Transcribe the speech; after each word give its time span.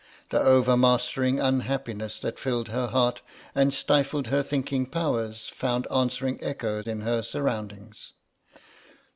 The 0.31 0.41
overmastering 0.41 1.39
unhappiness 1.39 2.17
that 2.21 2.39
filled 2.39 2.69
her 2.69 2.87
heart 2.87 3.21
and 3.53 3.71
stifled 3.71 4.29
her 4.29 4.41
thinking 4.41 4.87
powers 4.87 5.49
found 5.49 5.85
answering 5.91 6.39
echo 6.43 6.81
in 6.81 7.01
her 7.01 7.21
surroundings. 7.21 8.13